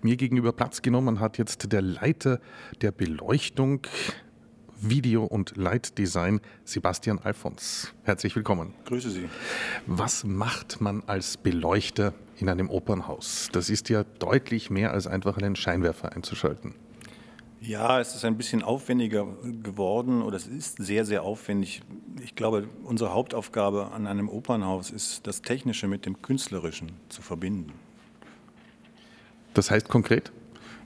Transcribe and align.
Mir 0.00 0.16
gegenüber 0.16 0.52
Platz 0.52 0.80
genommen 0.80 1.20
hat 1.20 1.36
jetzt 1.38 1.70
der 1.70 1.82
Leiter 1.82 2.40
der 2.80 2.90
Beleuchtung, 2.92 3.82
Video- 4.80 5.24
und 5.24 5.56
Leitdesign, 5.56 6.40
Sebastian 6.64 7.18
Alfons. 7.18 7.92
Herzlich 8.02 8.34
willkommen. 8.34 8.74
Grüße 8.86 9.10
Sie. 9.10 9.28
Was 9.86 10.24
macht 10.24 10.80
man 10.80 11.02
als 11.06 11.36
Beleuchter 11.36 12.14
in 12.38 12.48
einem 12.48 12.70
Opernhaus? 12.70 13.50
Das 13.52 13.68
ist 13.70 13.90
ja 13.90 14.02
deutlich 14.18 14.70
mehr 14.70 14.92
als 14.92 15.06
einfach 15.06 15.36
einen 15.36 15.56
Scheinwerfer 15.56 16.16
einzuschalten. 16.16 16.74
Ja, 17.60 18.00
es 18.00 18.16
ist 18.16 18.24
ein 18.24 18.36
bisschen 18.36 18.62
aufwendiger 18.62 19.26
geworden 19.62 20.22
oder 20.22 20.36
es 20.36 20.48
ist 20.48 20.78
sehr, 20.78 21.04
sehr 21.04 21.22
aufwendig. 21.22 21.82
Ich 22.24 22.34
glaube, 22.34 22.66
unsere 22.82 23.12
Hauptaufgabe 23.12 23.92
an 23.92 24.08
einem 24.08 24.28
Opernhaus 24.28 24.90
ist, 24.90 25.28
das 25.28 25.42
Technische 25.42 25.86
mit 25.86 26.06
dem 26.06 26.22
Künstlerischen 26.22 26.90
zu 27.08 27.22
verbinden. 27.22 27.72
Das 29.54 29.70
heißt 29.70 29.88
konkret? 29.88 30.32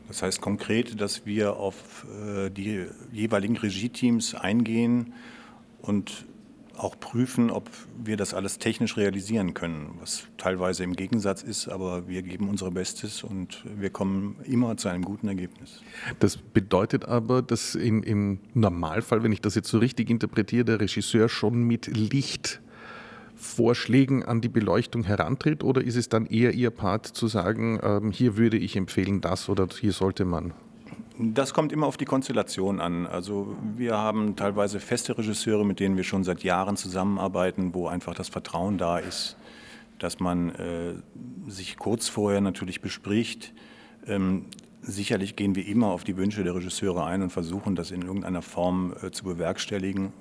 Das 0.09 0.23
heißt 0.23 0.41
konkret, 0.41 1.01
dass 1.01 1.27
wir 1.27 1.57
auf 1.57 2.07
äh, 2.25 2.51
die 2.51 2.87
jeweiligen 3.13 3.57
Regie-Teams 3.57 4.35
eingehen 4.35 5.13
und 5.83 6.27
auch 6.79 6.99
prüfen, 6.99 7.51
ob 7.51 7.71
wir 7.97 8.17
das 8.17 8.35
alles 8.35 8.59
technisch 8.59 8.97
realisieren 8.97 9.55
können, 9.55 9.95
was 10.01 10.27
teilweise 10.37 10.85
im 10.85 10.95
Gegensatz 10.95 11.43
ist, 11.43 11.69
aber 11.69 12.07
wir 12.09 12.23
geben 12.23 12.49
unser 12.49 12.71
Bestes 12.71 13.23
und 13.23 13.65
wir 13.77 13.91
kommen 13.91 14.37
immer 14.45 14.77
zu 14.77 14.89
einem 14.89 15.05
guten 15.05 15.29
Ergebnis. 15.29 15.83
Das 16.21 16.37
bedeutet 16.37 17.07
aber, 17.07 17.43
dass 17.43 17.75
in, 17.75 18.03
im 18.03 18.41
Normalfall, 18.55 19.23
wenn 19.23 19.33
ich 19.33 19.41
das 19.41 19.55
jetzt 19.55 19.69
so 19.69 19.79
richtig 19.79 20.11
interpretiere, 20.11 20.65
der 20.65 20.81
Regisseur 20.81 21.29
schon 21.29 21.63
mit 21.63 21.87
Lichtvorschlägen 23.37 24.25
an 24.25 24.41
die 24.41 24.49
Beleuchtung 24.49 25.05
herantritt 25.05 25.63
oder 25.63 25.83
ist 25.83 25.97
es 25.97 26.09
dann 26.09 26.27
eher 26.27 26.53
Ihr 26.53 26.71
Part 26.71 27.07
zu 27.07 27.29
sagen, 27.29 27.79
ähm, 27.83 28.11
hier 28.11 28.37
würde 28.37 28.57
ich 28.57 28.77
empfehlen 28.77 29.21
das 29.21 29.49
oder 29.49 29.69
hier 29.79 29.93
sollte 29.93 30.25
man? 30.25 30.53
Das 31.19 31.55
kommt 31.55 31.73
immer 31.73 31.87
auf 31.87 31.97
die 31.97 32.05
Konstellation 32.05 32.81
an. 32.81 33.07
Also 33.07 33.57
wir 33.77 33.97
haben 33.97 34.37
teilweise 34.37 34.81
feste 34.81 35.17
Regisseure, 35.17 35.65
mit 35.65 35.81
denen 35.81 35.97
wir 35.97 36.05
schon 36.05 36.25
seit 36.25 36.43
Jahren 36.43 36.77
zusammenarbeiten, 36.77 37.73
wo 37.73 37.89
einfach 37.89 38.15
das 38.15 38.29
Vertrauen 38.29 38.77
da 38.77 38.99
ist, 38.99 39.37
dass 39.99 40.21
man 40.21 40.51
äh, 40.51 40.95
sich 41.49 41.77
kurz 41.77 42.09
vorher 42.09 42.43
natürlich 42.43 42.83
bespricht. 42.83 43.55
Ähm, 44.07 44.45
sicherlich 44.83 45.37
gehen 45.37 45.55
wir 45.55 45.67
immer 45.67 45.89
auf 45.89 46.05
die 46.05 46.17
Wünsche 46.19 46.45
der 46.45 46.55
Regisseure 46.55 47.05
ein 47.05 47.23
und 47.23 47.31
versuchen, 47.31 47.77
das 47.77 47.91
in 47.91 48.03
irgendeiner 48.03 48.43
Form 48.43 48.95
äh, 49.03 49.11
zu 49.11 49.25
bewerkstelligen. 49.25 50.13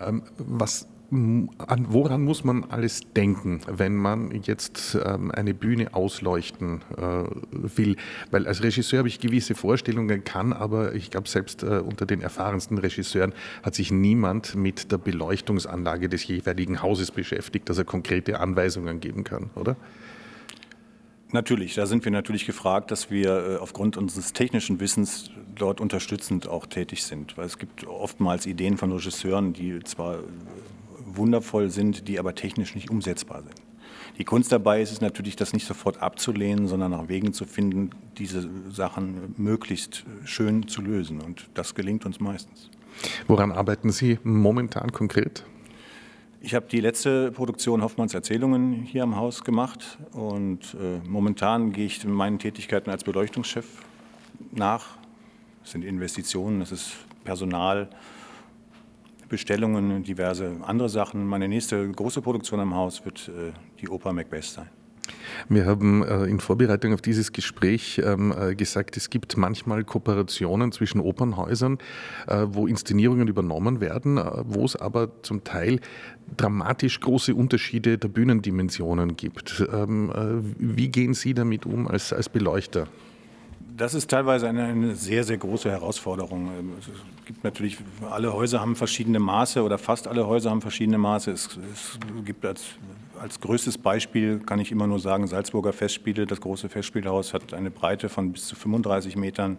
Ähm, 0.00 0.22
was 0.38 0.88
an 1.12 1.86
woran 1.88 2.22
muss 2.22 2.44
man 2.44 2.64
alles 2.64 3.00
denken, 3.16 3.60
wenn 3.66 3.96
man 3.96 4.30
jetzt 4.42 4.96
ähm, 5.04 5.32
eine 5.32 5.54
Bühne 5.54 5.92
ausleuchten 5.92 6.82
äh, 6.96 7.24
will? 7.50 7.96
Weil 8.30 8.46
als 8.46 8.62
Regisseur 8.62 9.00
habe 9.00 9.08
ich 9.08 9.18
gewisse 9.18 9.56
Vorstellungen, 9.56 10.22
kann 10.22 10.52
aber, 10.52 10.94
ich 10.94 11.10
glaube, 11.10 11.28
selbst 11.28 11.64
äh, 11.64 11.82
unter 11.84 12.06
den 12.06 12.20
erfahrensten 12.20 12.78
Regisseuren 12.78 13.32
hat 13.64 13.74
sich 13.74 13.90
niemand 13.90 14.54
mit 14.54 14.92
der 14.92 14.98
Beleuchtungsanlage 14.98 16.08
des 16.08 16.26
jeweiligen 16.28 16.80
Hauses 16.80 17.10
beschäftigt, 17.10 17.68
dass 17.68 17.78
er 17.78 17.84
konkrete 17.84 18.38
Anweisungen 18.38 19.00
geben 19.00 19.24
kann, 19.24 19.50
oder? 19.56 19.76
Natürlich, 21.32 21.74
da 21.74 21.86
sind 21.86 22.04
wir 22.04 22.10
natürlich 22.12 22.44
gefragt, 22.44 22.90
dass 22.90 23.10
wir 23.10 23.30
äh, 23.30 23.56
aufgrund 23.56 23.96
unseres 23.96 24.32
technischen 24.32 24.80
Wissens 24.80 25.30
dort 25.54 25.80
unterstützend 25.80 26.48
auch 26.48 26.66
tätig 26.66 27.04
sind. 27.04 27.36
Weil 27.36 27.46
es 27.46 27.58
gibt 27.58 27.86
oftmals 27.86 28.46
Ideen 28.46 28.76
von 28.76 28.90
Regisseuren, 28.92 29.52
die 29.52 29.80
zwar 29.84 30.18
wundervoll 31.04 31.70
sind, 31.70 32.08
die 32.08 32.18
aber 32.18 32.34
technisch 32.34 32.74
nicht 32.74 32.90
umsetzbar 32.90 33.42
sind. 33.42 33.54
Die 34.18 34.24
Kunst 34.24 34.52
dabei 34.52 34.82
ist 34.82 34.92
es 34.92 35.00
natürlich, 35.00 35.36
das 35.36 35.52
nicht 35.52 35.66
sofort 35.66 36.02
abzulehnen, 36.02 36.68
sondern 36.68 36.90
nach 36.90 37.08
Wegen 37.08 37.32
zu 37.32 37.46
finden, 37.46 37.90
diese 38.18 38.50
Sachen 38.70 39.34
möglichst 39.38 40.04
schön 40.24 40.68
zu 40.68 40.82
lösen. 40.82 41.20
Und 41.20 41.48
das 41.54 41.74
gelingt 41.74 42.04
uns 42.04 42.20
meistens. 42.20 42.70
Woran 43.28 43.52
arbeiten 43.52 43.90
Sie 43.90 44.18
momentan 44.22 44.92
konkret? 44.92 45.44
Ich 46.42 46.54
habe 46.54 46.66
die 46.66 46.80
letzte 46.80 47.30
Produktion 47.32 47.82
Hoffmanns 47.82 48.14
Erzählungen 48.14 48.72
hier 48.72 49.02
am 49.02 49.14
Haus 49.14 49.44
gemacht 49.44 49.98
und 50.12 50.74
äh, 50.74 51.06
momentan 51.06 51.70
gehe 51.70 51.84
ich 51.84 52.02
meinen 52.06 52.38
Tätigkeiten 52.38 52.88
als 52.88 53.04
Beleuchtungschef 53.04 53.66
nach. 54.50 54.96
Das 55.60 55.72
sind 55.72 55.84
Investitionen, 55.84 56.60
das 56.60 56.72
ist 56.72 56.96
Personal, 57.24 57.90
Bestellungen, 59.28 60.02
diverse 60.02 60.56
andere 60.62 60.88
Sachen. 60.88 61.26
Meine 61.26 61.46
nächste 61.46 61.86
große 61.90 62.22
Produktion 62.22 62.58
am 62.58 62.74
Haus 62.74 63.04
wird 63.04 63.28
äh, 63.28 63.52
die 63.78 63.90
Oper 63.90 64.14
Macbeth 64.14 64.44
sein. 64.44 64.79
Wir 65.48 65.66
haben 65.66 66.02
äh, 66.02 66.24
in 66.24 66.40
Vorbereitung 66.40 66.94
auf 66.94 67.02
dieses 67.02 67.32
Gespräch 67.32 68.00
ähm, 68.04 68.34
äh, 68.36 68.54
gesagt, 68.54 68.96
es 68.96 69.10
gibt 69.10 69.36
manchmal 69.36 69.84
Kooperationen 69.84 70.72
zwischen 70.72 71.00
Opernhäusern, 71.00 71.78
äh, 72.26 72.46
wo 72.48 72.66
Inszenierungen 72.66 73.28
übernommen 73.28 73.80
werden, 73.80 74.20
wo 74.44 74.64
es 74.64 74.76
aber 74.76 75.22
zum 75.22 75.44
Teil 75.44 75.80
dramatisch 76.36 77.00
große 77.00 77.34
Unterschiede 77.34 77.98
der 77.98 78.08
Bühnendimensionen 78.08 79.16
gibt. 79.16 79.64
Ähm, 79.72 80.10
äh, 80.10 80.42
wie 80.58 80.88
gehen 80.88 81.14
Sie 81.14 81.34
damit 81.34 81.66
um 81.66 81.88
als, 81.88 82.12
als 82.12 82.28
Beleuchter? 82.28 82.86
Das 83.76 83.94
ist 83.94 84.10
teilweise 84.10 84.46
eine, 84.46 84.64
eine, 84.64 84.94
sehr, 84.94 85.24
sehr 85.24 85.38
große 85.38 85.70
Herausforderung. 85.70 86.50
Es 86.78 86.86
gibt 87.24 87.44
natürlich, 87.44 87.78
alle 88.10 88.30
Häuser 88.30 88.60
haben 88.60 88.76
verschiedene 88.76 89.18
Maße 89.18 89.62
oder 89.62 89.78
fast 89.78 90.06
alle 90.06 90.26
Häuser 90.26 90.50
haben 90.50 90.60
verschiedene 90.60 90.98
Maße. 90.98 91.30
Es, 91.30 91.58
es 91.72 91.98
gibt 92.26 92.44
als, 92.44 92.62
als 93.20 93.38
größtes 93.40 93.76
Beispiel, 93.76 94.40
kann 94.40 94.60
ich 94.60 94.72
immer 94.72 94.86
nur 94.86 94.98
sagen, 94.98 95.26
Salzburger 95.26 95.74
Festspiele. 95.74 96.26
Das 96.26 96.40
große 96.40 96.70
Festspielhaus 96.70 97.34
hat 97.34 97.52
eine 97.52 97.70
Breite 97.70 98.08
von 98.08 98.32
bis 98.32 98.46
zu 98.46 98.56
35 98.56 99.14
Metern. 99.16 99.58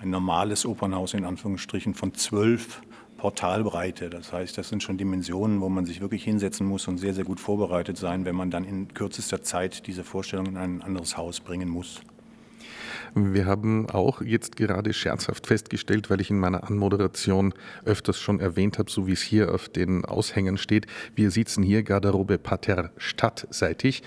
Ein 0.00 0.10
normales 0.10 0.66
Opernhaus 0.66 1.14
in 1.14 1.24
Anführungsstrichen 1.24 1.94
von 1.94 2.14
12 2.14 2.82
Portalbreite. 3.16 4.10
Das 4.10 4.32
heißt, 4.32 4.58
das 4.58 4.68
sind 4.68 4.82
schon 4.82 4.98
Dimensionen, 4.98 5.60
wo 5.60 5.68
man 5.68 5.86
sich 5.86 6.00
wirklich 6.00 6.24
hinsetzen 6.24 6.66
muss 6.66 6.88
und 6.88 6.98
sehr, 6.98 7.14
sehr 7.14 7.24
gut 7.24 7.38
vorbereitet 7.38 7.96
sein, 7.96 8.24
wenn 8.24 8.34
man 8.34 8.50
dann 8.50 8.64
in 8.64 8.92
kürzester 8.92 9.40
Zeit 9.40 9.86
diese 9.86 10.02
Vorstellung 10.02 10.46
in 10.46 10.56
ein 10.56 10.82
anderes 10.82 11.16
Haus 11.16 11.38
bringen 11.38 11.68
muss. 11.68 12.00
Wir 13.14 13.46
haben 13.46 13.88
auch 13.90 14.22
jetzt 14.22 14.56
gerade 14.56 14.92
scherzhaft 14.92 15.46
festgestellt, 15.46 16.10
weil 16.10 16.20
ich 16.20 16.30
in 16.30 16.40
meiner 16.40 16.64
Anmoderation 16.64 17.54
öfters 17.84 18.18
schon 18.18 18.40
erwähnt 18.40 18.78
habe, 18.78 18.90
so 18.90 19.06
wie 19.06 19.12
es 19.12 19.22
hier 19.22 19.54
auf 19.54 19.68
den 19.68 20.04
Aushängen 20.04 20.58
steht, 20.58 20.86
wir 21.14 21.30
sitzen 21.30 21.62
hier 21.62 21.84
Garderobe 21.84 22.38
Pater 22.38 22.90
stadtseitig. 22.96 24.02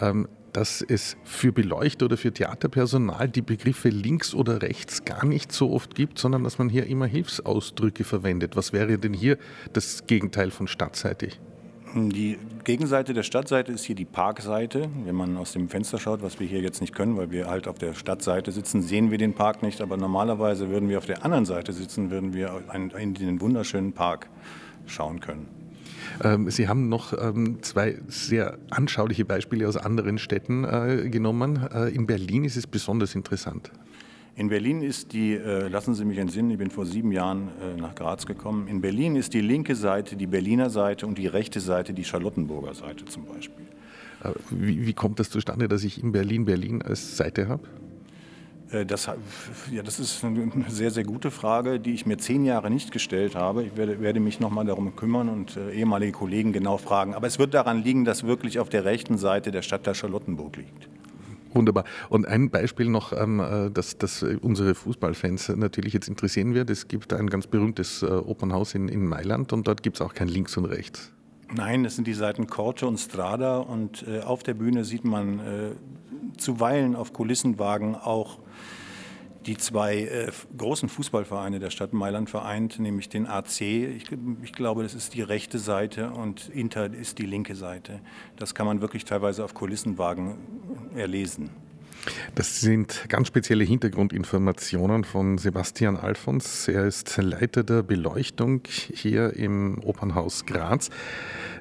Ähm, 0.00 0.28
dass 0.52 0.82
es 0.82 1.16
für 1.24 1.50
Beleuchter 1.50 2.04
oder 2.04 2.18
für 2.18 2.30
Theaterpersonal 2.30 3.26
die 3.26 3.40
Begriffe 3.40 3.88
links 3.88 4.34
oder 4.34 4.60
rechts 4.60 5.04
gar 5.04 5.24
nicht 5.24 5.50
so 5.50 5.72
oft 5.72 5.94
gibt, 5.94 6.18
sondern 6.18 6.44
dass 6.44 6.58
man 6.58 6.68
hier 6.68 6.86
immer 6.86 7.06
Hilfsausdrücke 7.06 8.04
verwendet. 8.04 8.54
Was 8.54 8.74
wäre 8.74 8.98
denn 8.98 9.14
hier 9.14 9.38
das 9.72 10.06
Gegenteil 10.06 10.50
von 10.50 10.68
stadtseitig? 10.68 11.40
Die 11.94 12.38
Gegenseite 12.64 13.12
der 13.12 13.22
Stadtseite 13.22 13.70
ist 13.70 13.84
hier 13.84 13.94
die 13.94 14.06
Parkseite. 14.06 14.88
Wenn 15.04 15.14
man 15.14 15.36
aus 15.36 15.52
dem 15.52 15.68
Fenster 15.68 15.98
schaut, 15.98 16.22
was 16.22 16.40
wir 16.40 16.46
hier 16.46 16.60
jetzt 16.60 16.80
nicht 16.80 16.94
können, 16.94 17.18
weil 17.18 17.30
wir 17.30 17.48
halt 17.48 17.68
auf 17.68 17.78
der 17.78 17.92
Stadtseite 17.92 18.50
sitzen, 18.50 18.80
sehen 18.80 19.10
wir 19.10 19.18
den 19.18 19.34
Park 19.34 19.62
nicht. 19.62 19.82
Aber 19.82 19.98
normalerweise 19.98 20.70
würden 20.70 20.88
wir 20.88 20.96
auf 20.96 21.04
der 21.04 21.22
anderen 21.22 21.44
Seite 21.44 21.74
sitzen, 21.74 22.10
würden 22.10 22.32
wir 22.32 22.62
in 22.98 23.12
den 23.12 23.42
wunderschönen 23.42 23.92
Park 23.92 24.30
schauen 24.86 25.20
können. 25.20 25.48
Ähm, 26.24 26.50
Sie 26.50 26.66
haben 26.66 26.88
noch 26.88 27.12
ähm, 27.12 27.62
zwei 27.62 27.98
sehr 28.08 28.58
anschauliche 28.70 29.26
Beispiele 29.26 29.68
aus 29.68 29.76
anderen 29.76 30.18
Städten 30.18 30.64
äh, 30.64 31.10
genommen. 31.10 31.68
Äh, 31.72 31.88
in 31.90 32.06
Berlin 32.06 32.44
ist 32.44 32.56
es 32.56 32.66
besonders 32.66 33.14
interessant. 33.14 33.70
In 34.34 34.48
Berlin 34.48 34.80
ist 34.80 35.12
die, 35.12 35.34
äh, 35.34 35.68
lassen 35.68 35.94
Sie 35.94 36.06
mich 36.06 36.16
entsinnen, 36.16 36.50
ich 36.50 36.58
bin 36.58 36.70
vor 36.70 36.86
sieben 36.86 37.12
Jahren 37.12 37.48
äh, 37.60 37.78
nach 37.78 37.94
Graz 37.94 38.24
gekommen. 38.24 38.66
In 38.66 38.80
Berlin 38.80 39.14
ist 39.14 39.34
die 39.34 39.42
linke 39.42 39.76
Seite 39.76 40.16
die 40.16 40.26
Berliner 40.26 40.70
Seite 40.70 41.06
und 41.06 41.18
die 41.18 41.26
rechte 41.26 41.60
Seite 41.60 41.92
die 41.92 42.04
Charlottenburger 42.04 42.74
Seite 42.74 43.04
zum 43.04 43.26
Beispiel. 43.26 43.66
Äh, 44.24 44.30
wie, 44.50 44.86
wie 44.86 44.94
kommt 44.94 45.20
das 45.20 45.28
zustande, 45.28 45.68
dass 45.68 45.84
ich 45.84 46.02
in 46.02 46.12
Berlin 46.12 46.46
Berlin 46.46 46.80
als 46.80 47.16
Seite 47.16 47.48
habe? 47.48 47.68
Das, 48.86 49.04
ja, 49.70 49.82
das 49.82 50.00
ist 50.00 50.24
eine 50.24 50.50
sehr, 50.68 50.90
sehr 50.90 51.04
gute 51.04 51.30
Frage, 51.30 51.78
die 51.78 51.92
ich 51.92 52.06
mir 52.06 52.16
zehn 52.16 52.46
Jahre 52.46 52.70
nicht 52.70 52.90
gestellt 52.90 53.34
habe. 53.34 53.64
Ich 53.64 53.76
werde, 53.76 54.00
werde 54.00 54.18
mich 54.18 54.40
nochmal 54.40 54.64
darum 54.64 54.96
kümmern 54.96 55.28
und 55.28 55.58
äh, 55.58 55.72
ehemalige 55.72 56.12
Kollegen 56.12 56.54
genau 56.54 56.78
fragen. 56.78 57.12
Aber 57.12 57.26
es 57.26 57.38
wird 57.38 57.52
daran 57.52 57.82
liegen, 57.82 58.06
dass 58.06 58.24
wirklich 58.24 58.58
auf 58.58 58.70
der 58.70 58.86
rechten 58.86 59.18
Seite 59.18 59.50
der 59.50 59.60
Stadt 59.60 59.84
der 59.84 59.92
Charlottenburg 59.92 60.56
liegt. 60.56 60.88
Wunderbar. 61.54 61.84
Und 62.08 62.26
ein 62.26 62.50
Beispiel 62.50 62.88
noch, 62.88 63.12
ähm, 63.12 63.40
äh, 63.40 63.70
das, 63.70 63.98
das 63.98 64.22
unsere 64.22 64.74
Fußballfans 64.74 65.50
natürlich 65.56 65.92
jetzt 65.92 66.08
interessieren 66.08 66.54
wird. 66.54 66.70
Es 66.70 66.88
gibt 66.88 67.12
ein 67.12 67.28
ganz 67.28 67.46
berühmtes 67.46 68.02
äh, 68.02 68.06
Opernhaus 68.06 68.74
in, 68.74 68.88
in 68.88 69.06
Mailand 69.06 69.52
und 69.52 69.66
dort 69.66 69.82
gibt 69.82 69.96
es 69.96 70.00
auch 70.00 70.14
kein 70.14 70.28
Links 70.28 70.56
und 70.56 70.64
Rechts. 70.64 71.12
Nein, 71.54 71.84
das 71.84 71.96
sind 71.96 72.06
die 72.06 72.14
Seiten 72.14 72.46
Corte 72.46 72.86
und 72.86 72.98
Strada 72.98 73.58
und 73.58 74.06
äh, 74.08 74.20
auf 74.20 74.42
der 74.42 74.54
Bühne 74.54 74.84
sieht 74.84 75.04
man 75.04 75.40
zuweilen 76.36 76.96
auf 76.96 77.12
Kulissenwagen 77.12 77.94
auch 77.94 78.38
die 79.46 79.56
zwei 79.56 79.98
äh, 80.02 80.30
großen 80.56 80.88
Fußballvereine 80.88 81.58
der 81.58 81.70
Stadt 81.70 81.92
Mailand 81.92 82.30
vereint, 82.30 82.78
nämlich 82.78 83.08
den 83.08 83.26
AC. 83.26 83.60
Ich, 83.60 84.06
ich, 84.42 84.52
glaube, 84.52 84.82
das 84.82 84.94
ist 84.94 85.14
die 85.14 85.22
rechte 85.22 85.58
Seite 85.58 86.10
und 86.10 86.48
Inter 86.48 86.92
ist 86.92 87.18
die 87.18 87.26
linke 87.26 87.54
Seite. 87.54 88.00
Das 88.36 88.54
kann 88.54 88.66
man 88.66 88.80
wirklich 88.80 89.04
teilweise 89.04 89.44
auf 89.44 89.54
Kulissenwagen 89.54 90.36
erlesen. 90.94 91.50
Das 92.34 92.60
sind 92.60 93.04
ganz 93.08 93.28
spezielle 93.28 93.64
Hintergrundinformationen 93.64 95.04
von 95.04 95.38
Sebastian 95.38 95.96
Alfons. 95.96 96.66
Er 96.66 96.84
ist 96.86 97.16
Leiter 97.16 97.62
der 97.62 97.82
Beleuchtung 97.82 98.62
hier 98.66 99.34
im 99.34 99.78
Opernhaus 99.84 100.44
Graz, 100.46 100.90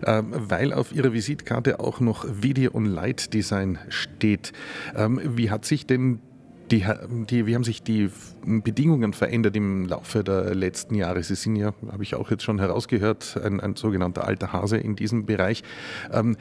ähm, 0.03 0.33
weil 0.33 0.73
auf 0.73 0.93
Ihrer 0.93 1.13
Visitkarte 1.13 1.79
auch 1.79 1.99
noch 1.99 2.25
Video- 2.27 2.71
und 2.71 2.85
Light 2.85 3.33
Design 3.33 3.77
steht. 3.89 4.51
Ähm, 4.95 5.21
wie 5.23 5.51
hat 5.51 5.65
sich 5.65 5.85
denn 5.85 6.21
die, 6.71 6.85
die, 7.29 7.45
wie 7.45 7.55
haben 7.55 7.63
sich 7.63 7.83
die 7.83 8.09
Bedingungen 8.45 9.13
verändert 9.13 9.55
im 9.55 9.85
Laufe 9.87 10.23
der 10.23 10.55
letzten 10.55 10.95
Jahre? 10.95 11.21
Sie 11.23 11.35
sind 11.35 11.55
ja, 11.55 11.73
habe 11.91 12.03
ich 12.03 12.15
auch 12.15 12.31
jetzt 12.31 12.43
schon 12.43 12.59
herausgehört, 12.59 13.39
ein, 13.43 13.59
ein 13.59 13.75
sogenannter 13.75 14.25
alter 14.25 14.53
Hase 14.53 14.77
in 14.77 14.95
diesem 14.95 15.25
Bereich. 15.25 15.63
Ähm, 16.11 16.37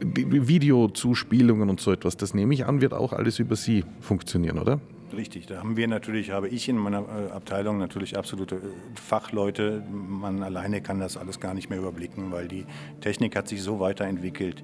Videozuspielungen 0.00 1.68
und 1.68 1.80
so 1.80 1.90
etwas, 1.90 2.16
das 2.16 2.32
nehme 2.32 2.54
ich 2.54 2.66
an, 2.66 2.80
wird 2.80 2.94
auch 2.94 3.12
alles 3.12 3.40
über 3.40 3.56
Sie 3.56 3.84
funktionieren, 4.00 4.58
oder? 4.58 4.80
Richtig, 5.16 5.46
da 5.46 5.58
haben 5.58 5.76
wir 5.76 5.88
natürlich, 5.88 6.30
habe 6.30 6.48
ich 6.48 6.68
in 6.68 6.76
meiner 6.76 7.00
äh, 7.00 7.32
Abteilung 7.32 7.78
natürlich 7.78 8.16
absolute 8.16 8.56
äh, 8.56 8.58
Fachleute. 8.94 9.82
Man 9.90 10.42
alleine 10.42 10.82
kann 10.82 11.00
das 11.00 11.16
alles 11.16 11.40
gar 11.40 11.54
nicht 11.54 11.70
mehr 11.70 11.78
überblicken, 11.78 12.30
weil 12.30 12.46
die 12.46 12.66
Technik 13.00 13.34
hat 13.34 13.48
sich 13.48 13.62
so 13.62 13.80
weiterentwickelt. 13.80 14.62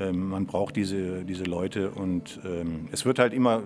Ähm, 0.00 0.30
man 0.30 0.46
braucht 0.46 0.76
diese, 0.76 1.24
diese 1.24 1.44
Leute 1.44 1.90
und 1.90 2.40
ähm, 2.44 2.88
es 2.90 3.04
wird 3.04 3.18
halt 3.18 3.34
immer 3.34 3.62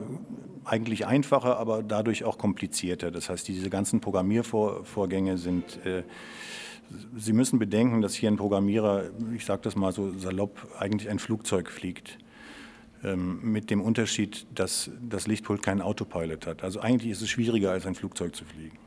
eigentlich 0.65 1.07
einfacher, 1.07 1.59
aber 1.59 1.83
dadurch 1.83 2.25
auch 2.25 2.39
komplizierter. 2.39 3.11
Das 3.11 3.29
heißt, 3.31 3.47
diese 3.47 3.71
ganzen 3.71 4.01
Programmiervorgänge 4.01 5.39
sind, 5.39 5.85
äh, 5.87 6.03
Sie 7.17 7.33
müssen 7.33 7.59
bedenken, 7.59 8.03
dass 8.03 8.15
hier 8.15 8.31
ein 8.31 8.37
Programmierer, 8.37 9.05
ich 9.35 9.47
sage 9.47 9.63
das 9.63 9.75
mal 9.75 9.91
so 9.91 10.13
salopp, 10.19 10.69
eigentlich 10.79 11.09
ein 11.09 11.19
Flugzeug 11.19 11.71
fliegt. 11.71 12.19
Ähm, 13.03 13.41
mit 13.43 13.71
dem 13.71 13.81
Unterschied, 13.81 14.47
dass 14.55 14.91
das 15.03 15.27
Lichtpult 15.27 15.63
keinen 15.63 15.81
Autopilot 15.81 16.47
hat. 16.47 16.63
Also 16.63 16.81
eigentlich 16.81 17.11
ist 17.11 17.23
es 17.23 17.31
schwieriger, 17.31 17.71
als 17.71 17.87
ein 17.87 17.95
Flugzeug 17.95 18.37
zu 18.37 18.45
fliegen. 18.45 18.79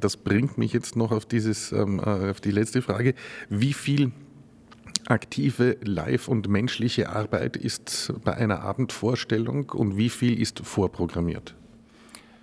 Das 0.00 0.16
bringt 0.16 0.58
mich 0.58 0.72
jetzt 0.72 0.96
noch 0.96 1.12
auf, 1.12 1.26
dieses, 1.26 1.70
äh, 1.70 1.76
auf 1.76 2.40
die 2.40 2.50
letzte 2.50 2.82
Frage. 2.82 3.14
Wie 3.50 3.72
viel 3.72 4.10
aktive 5.06 5.76
live- 5.82 6.28
und 6.28 6.48
menschliche 6.48 7.10
Arbeit 7.10 7.56
ist 7.56 8.12
bei 8.24 8.34
einer 8.34 8.60
Abendvorstellung 8.60 9.70
und 9.70 9.96
wie 9.96 10.10
viel 10.10 10.40
ist 10.40 10.60
vorprogrammiert? 10.60 11.54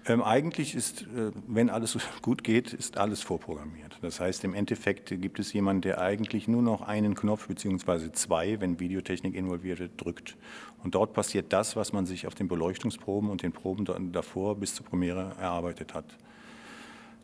Ähm, 0.07 0.23
eigentlich 0.23 0.73
ist, 0.73 1.03
äh, 1.03 1.31
wenn 1.47 1.69
alles 1.69 1.97
gut 2.21 2.43
geht, 2.43 2.73
ist 2.73 2.97
alles 2.97 3.21
vorprogrammiert. 3.21 3.97
Das 4.01 4.19
heißt, 4.19 4.43
im 4.43 4.55
Endeffekt 4.55 5.09
gibt 5.21 5.39
es 5.39 5.53
jemanden, 5.53 5.81
der 5.81 6.01
eigentlich 6.01 6.47
nur 6.47 6.63
noch 6.63 6.81
einen 6.81 7.13
Knopf 7.13 7.47
bzw. 7.47 8.11
zwei, 8.11 8.59
wenn 8.59 8.79
Videotechnik 8.79 9.35
involviert 9.35 9.79
wird, 9.79 9.91
drückt. 10.03 10.37
Und 10.83 10.95
dort 10.95 11.13
passiert 11.13 11.53
das, 11.53 11.75
was 11.75 11.93
man 11.93 12.07
sich 12.07 12.25
auf 12.25 12.33
den 12.33 12.47
Beleuchtungsproben 12.47 13.29
und 13.29 13.43
den 13.43 13.51
Proben 13.51 13.85
davor 14.11 14.55
bis 14.55 14.73
zur 14.73 14.87
Premiere 14.87 15.35
erarbeitet 15.39 15.93
hat. 15.93 16.05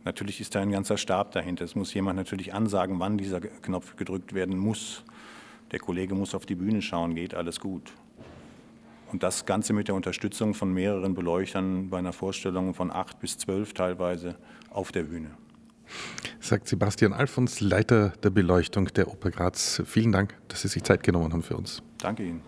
Natürlich 0.06 0.40
ist 0.40 0.54
da 0.54 0.62
ein 0.62 0.72
ganzer 0.72 0.98
Stab 0.98 1.32
dahinter. 1.32 1.66
Es 1.66 1.76
muss 1.76 1.94
jemand 1.94 2.18
natürlich 2.18 2.54
ansagen, 2.54 3.00
wann 3.00 3.18
dieser 3.18 3.42
Knopf 3.42 3.96
gedrückt 3.96 4.34
werden 4.34 4.58
muss. 4.58 5.04
Der 5.72 5.80
Kollege 5.80 6.16
muss 6.16 6.34
auf 6.34 6.46
die 6.46 6.56
Bühne 6.56 6.82
schauen, 6.82 7.16
geht 7.16 7.34
alles 7.34 7.60
gut. 7.60 7.94
Und 9.12 9.24
das 9.24 9.46
Ganze 9.46 9.74
mit 9.74 9.88
der 9.88 9.96
Unterstützung 9.96 10.54
von 10.54 10.74
mehreren 10.74 11.14
Beleuchtern 11.14 11.90
bei 11.90 11.98
einer 11.98 12.14
Vorstellung 12.14 12.74
von 12.74 12.92
acht 12.92 13.20
bis 13.20 13.38
zwölf 13.38 13.74
teilweise 13.74 14.36
auf 14.70 14.92
der 14.92 15.04
Bühne. 15.04 15.32
Sagt 16.40 16.68
Sebastian 16.68 17.14
Alfons, 17.14 17.62
Leiter 17.62 18.10
der 18.24 18.30
Beleuchtung 18.30 18.86
der 18.88 19.08
Oper 19.08 19.32
Graz. 19.32 19.82
Vielen 19.86 20.12
Dank, 20.12 20.36
dass 20.50 20.62
Sie 20.62 20.68
sich 20.68 20.84
Zeit 20.84 21.04
genommen 21.04 21.32
haben 21.32 21.44
für 21.44 21.56
uns. 21.56 21.82
Danke 21.98 22.24
Ihnen. 22.24 22.42